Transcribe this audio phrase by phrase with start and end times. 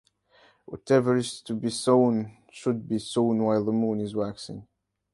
[0.65, 4.67] Whatever is to be sown should be sown while the moon is waxing.